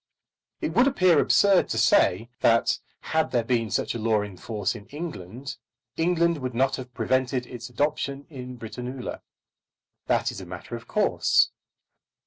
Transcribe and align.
It 0.61 0.73
would 0.73 0.87
appear 0.87 1.19
absurd 1.19 1.69
to 1.69 1.77
say 1.77 2.31
that 2.39 2.79
had 3.01 3.29
there 3.29 3.43
been 3.43 3.69
such 3.69 3.93
a 3.93 3.99
law 3.99 4.23
in 4.23 4.35
force 4.35 4.73
in 4.73 4.87
England, 4.87 5.57
England 5.95 6.39
would 6.39 6.55
not 6.55 6.77
have 6.77 6.91
prevented 6.95 7.45
its 7.45 7.69
adoption 7.69 8.25
in 8.27 8.57
Britannula. 8.57 9.21
That 10.07 10.31
is 10.31 10.41
a 10.41 10.45
matter 10.47 10.75
of 10.75 10.87
course. 10.87 11.51